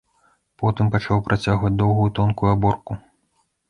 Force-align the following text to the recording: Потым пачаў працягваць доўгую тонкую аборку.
Потым 0.61 0.89
пачаў 0.95 1.23
працягваць 1.29 1.73
доўгую 1.85 2.11
тонкую 2.19 2.51
аборку. 2.57 3.03